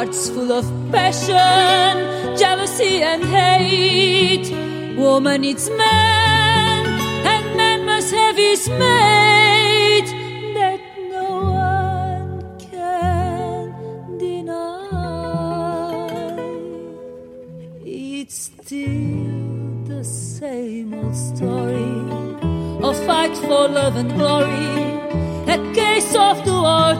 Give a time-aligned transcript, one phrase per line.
[0.00, 4.50] Hearts full of passion, jealousy, and hate.
[4.96, 6.86] Woman needs man,
[7.26, 10.10] and man must have his mate.
[10.54, 14.78] That no one can deny.
[17.84, 21.92] It's still the same old story
[22.88, 24.96] a fight for love and glory,
[25.52, 26.94] a case of do or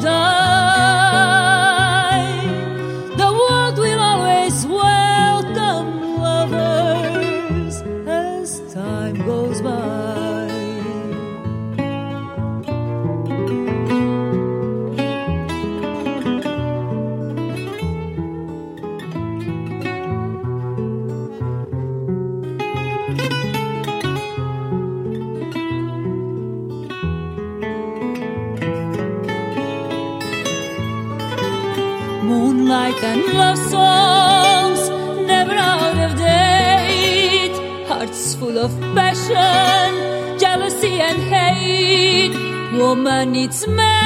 [32.22, 34.80] Moonlight and love songs,
[35.26, 37.56] never out of date.
[37.88, 42.34] Hearts full of passion, jealousy, and hate.
[42.78, 43.99] Woman needs man,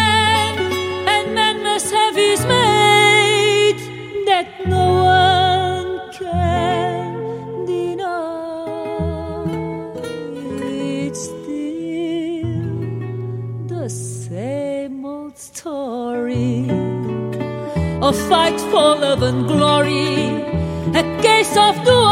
[18.29, 20.29] fight for love and glory,
[20.95, 22.04] a case of do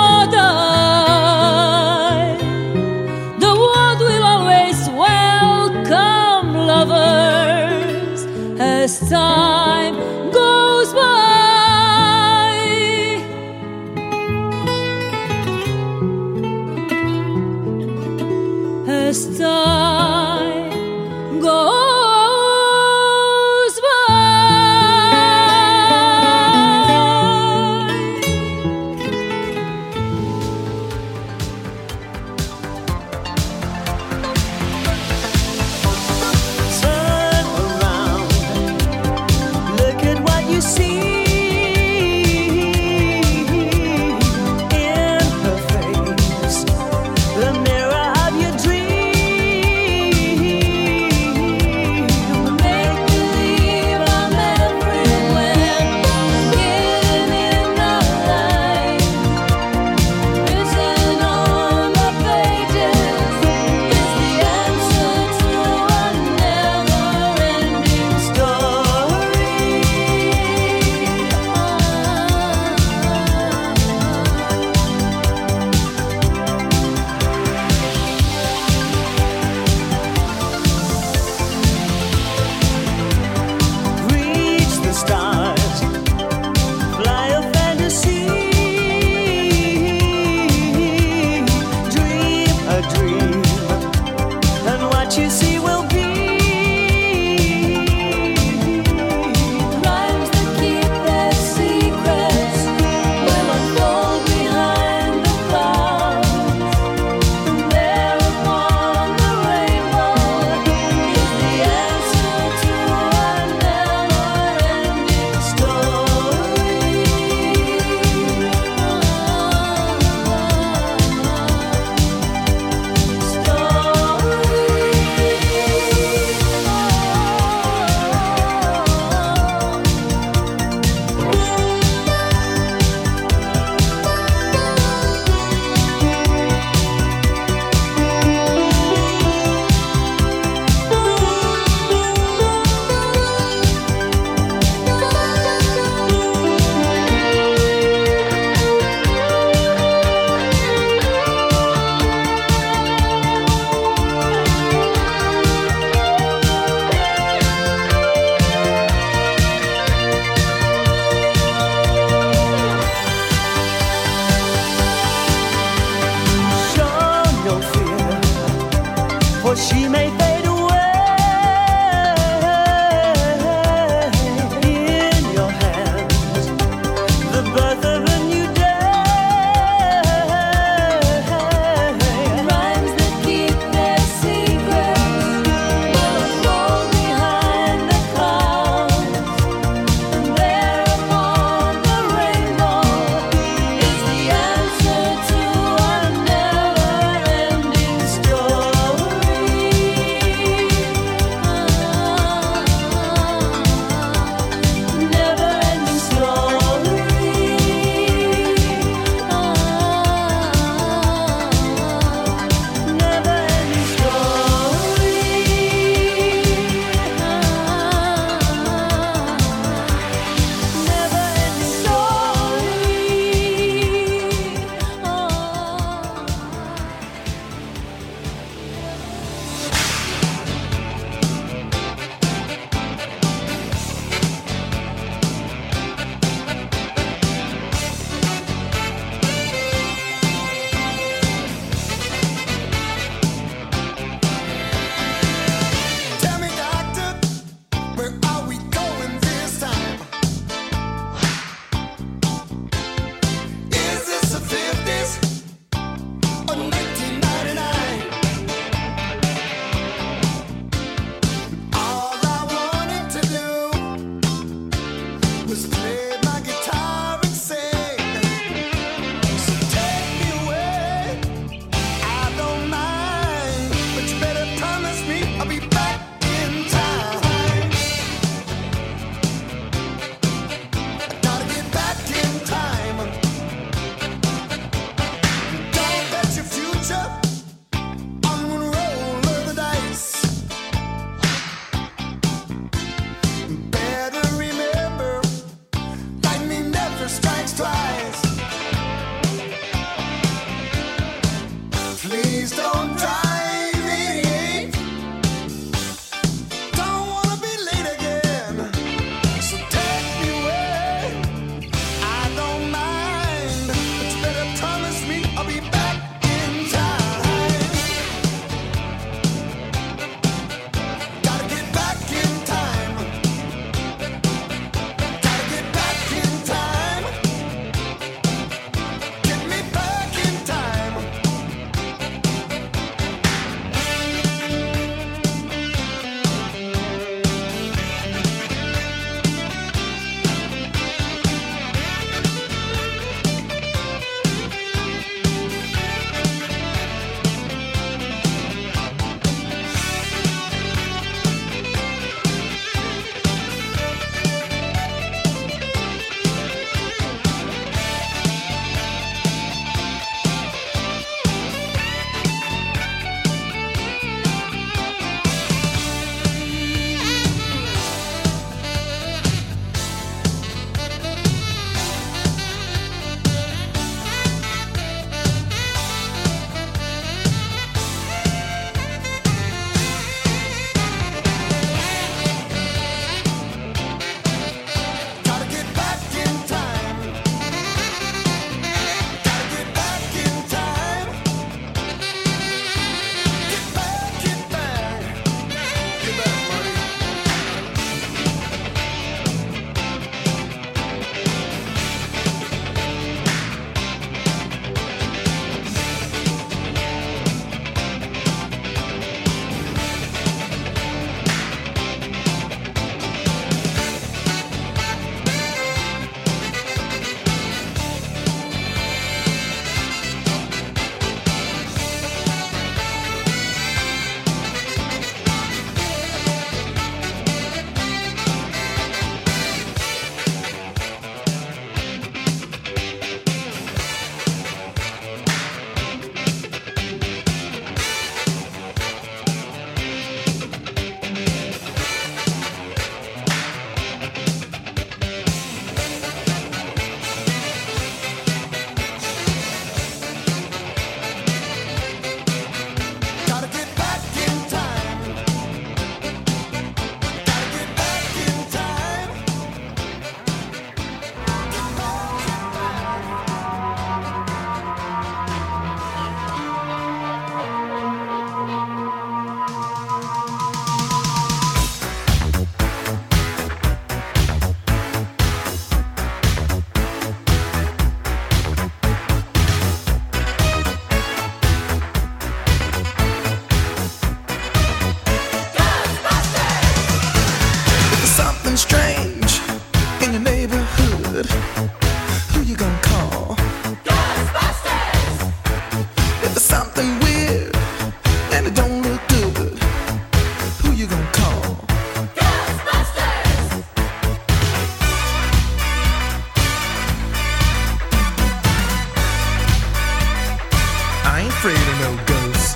[511.44, 512.54] afraid of no ghosts.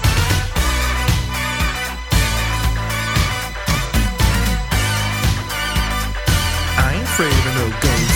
[6.79, 8.16] I ain't afraid of no ghosts.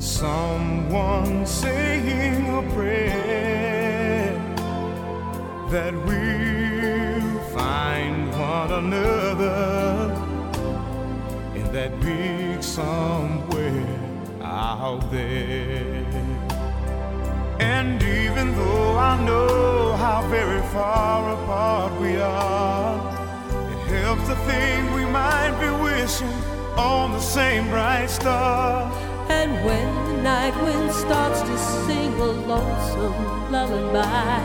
[0.00, 4.32] Someone saying a prayer
[5.70, 10.10] that we'll find one another
[11.54, 13.84] in that big somewhere
[14.42, 16.06] out there.
[17.60, 22.96] And even though I know how very far apart we are,
[23.70, 26.32] it helps to think we might be wishing
[26.78, 29.09] on the same bright star
[30.30, 34.38] night wind starts to sing a lonesome lullaby.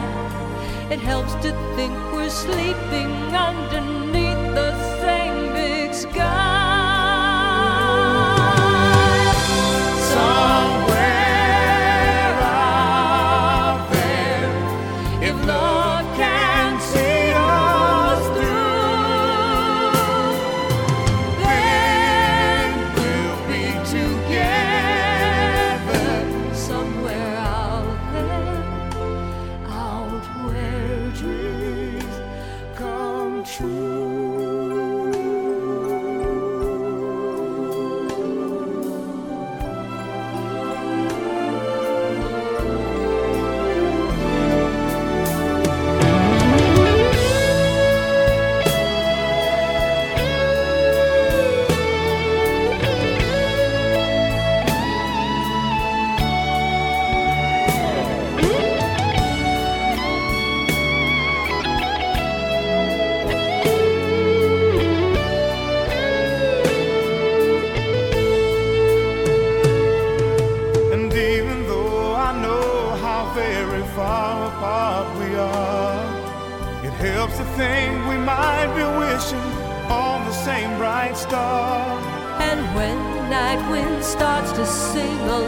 [0.94, 3.12] It helps to think we're sleeping
[3.48, 4.45] underneath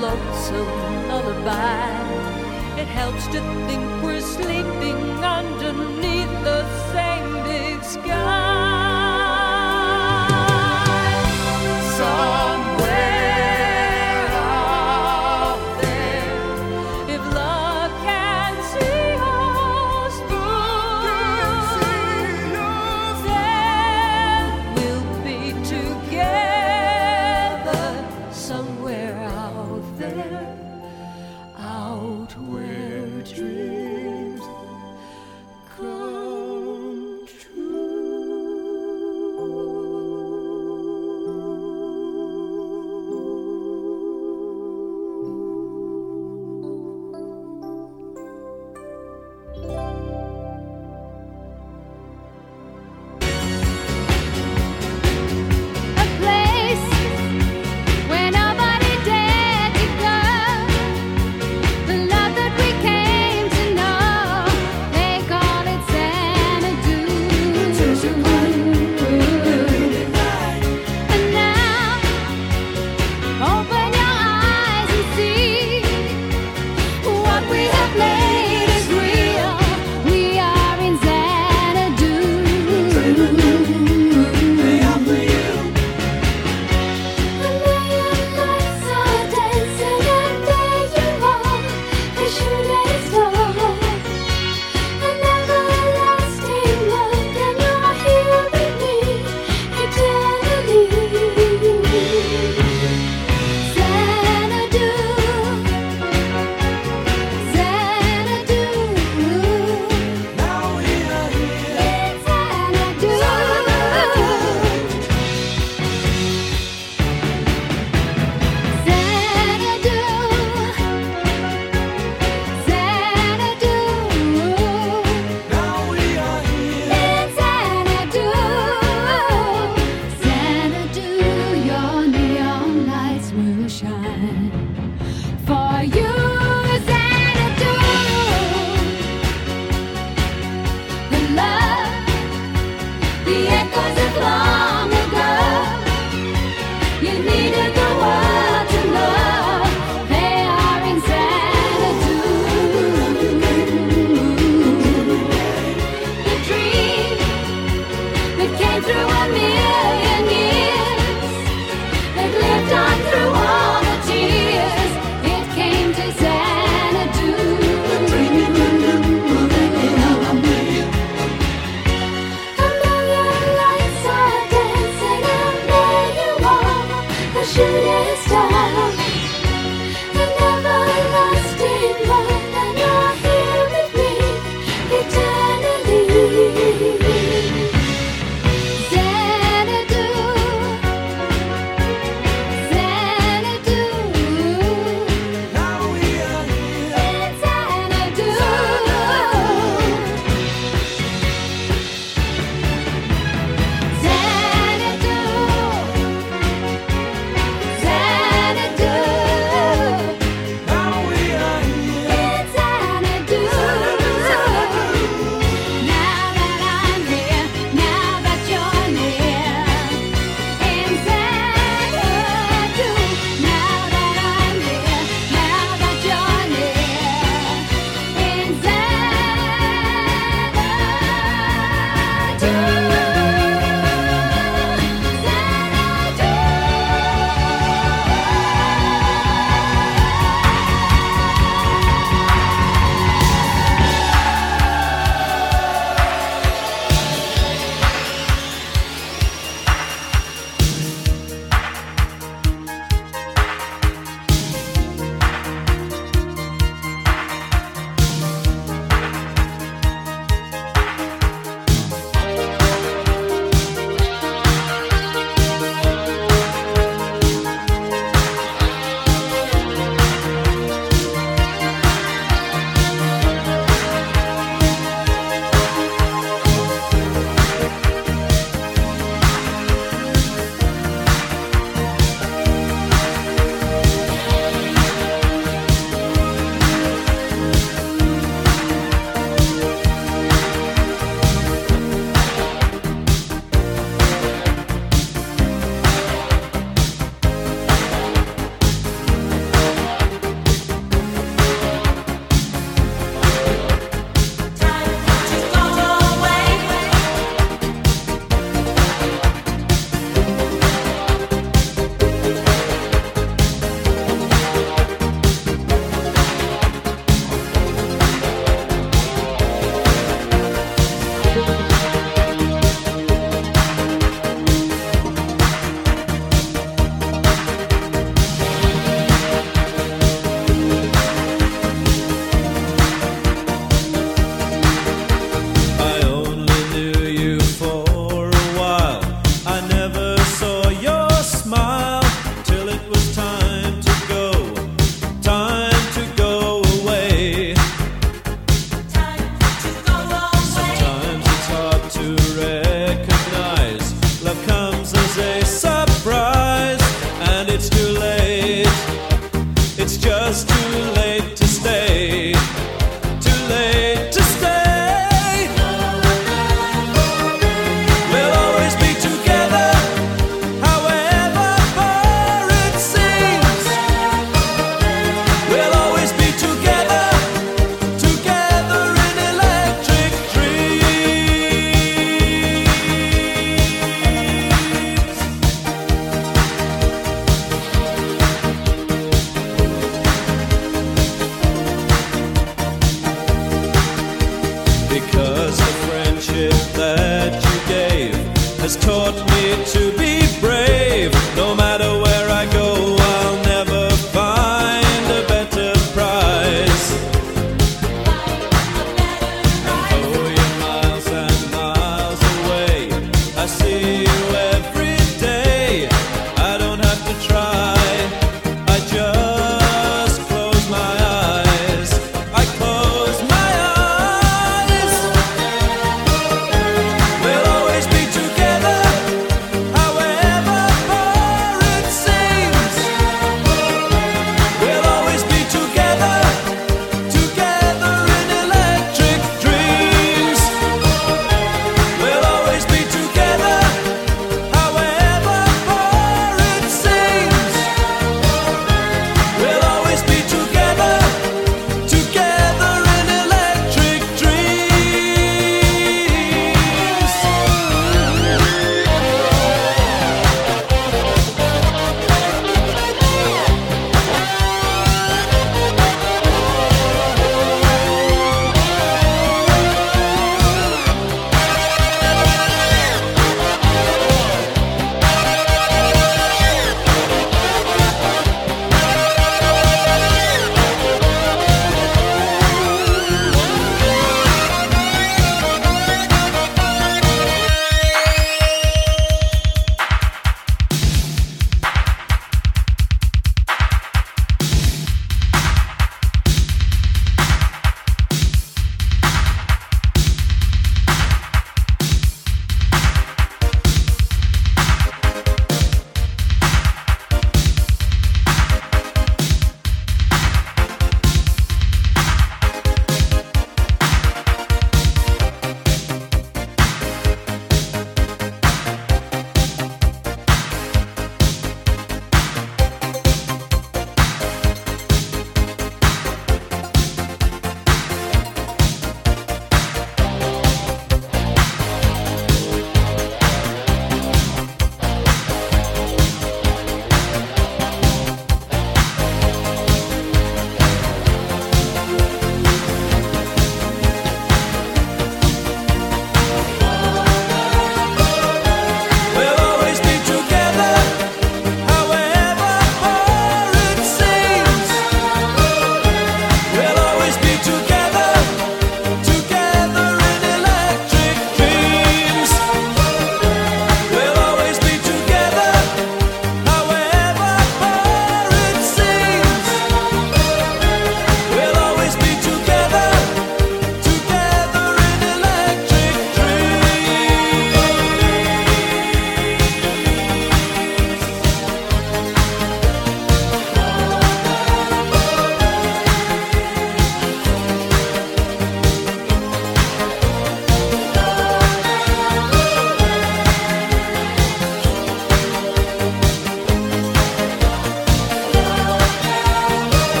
[0.00, 2.80] lonesome lullaby.
[2.80, 8.59] It helps to think we're sleeping underneath the same big sky.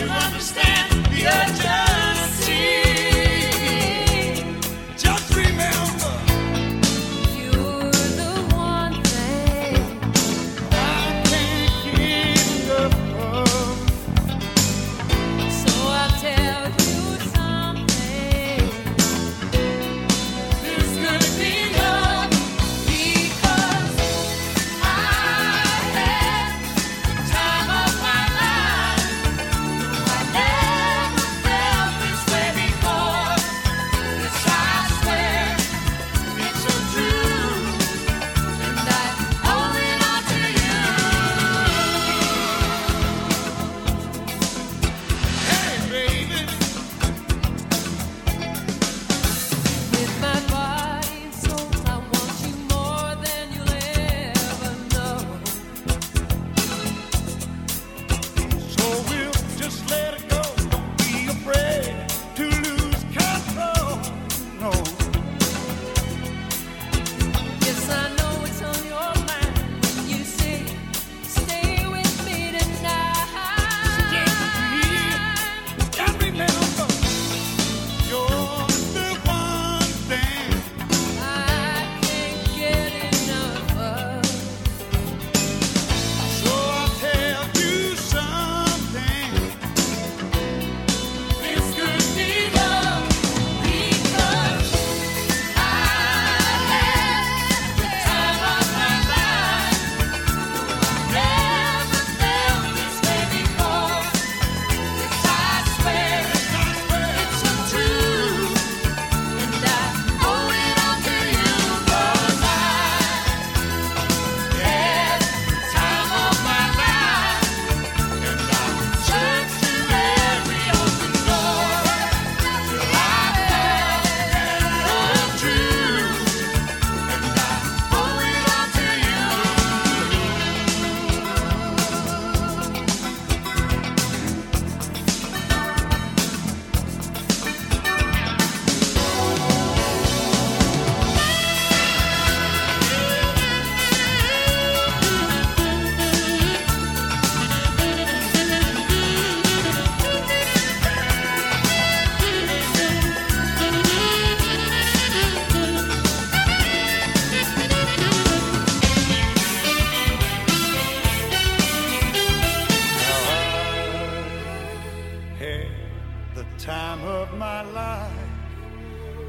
[0.00, 0.39] you love me.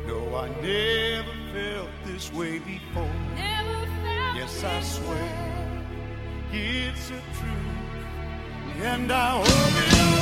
[0.08, 3.10] No, I never felt this way before.
[4.36, 5.68] yes, I swear
[6.52, 10.21] it's a truth, and I hope it.